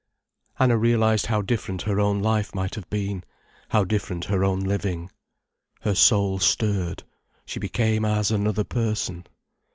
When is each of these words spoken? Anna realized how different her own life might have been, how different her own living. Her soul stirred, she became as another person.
Anna 0.57 0.79
realized 0.79 1.27
how 1.27 1.43
different 1.43 1.83
her 1.83 1.99
own 1.99 2.23
life 2.23 2.55
might 2.55 2.73
have 2.73 2.89
been, 2.89 3.23
how 3.69 3.83
different 3.83 4.25
her 4.25 4.43
own 4.43 4.61
living. 4.61 5.11
Her 5.81 5.93
soul 5.93 6.39
stirred, 6.39 7.03
she 7.45 7.59
became 7.59 8.03
as 8.03 8.31
another 8.31 8.63
person. 8.63 9.27